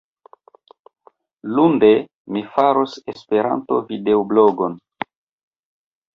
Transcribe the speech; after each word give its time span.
Lunde, 1.57 1.89
mi 2.37 2.43
faros 2.55 2.97
Esperanto-videoblogon. 3.15 4.81